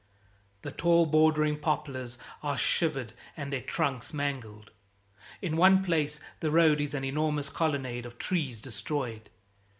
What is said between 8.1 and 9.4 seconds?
trees destroyed.